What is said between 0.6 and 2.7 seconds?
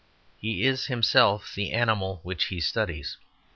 is himself the animal which he